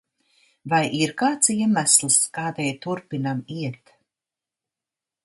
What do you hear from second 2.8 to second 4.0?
turpinam iet?